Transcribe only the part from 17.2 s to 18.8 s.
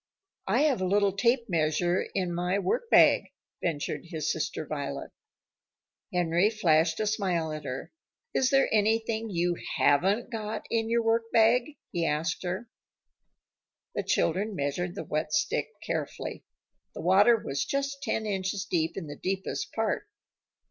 was just ten inches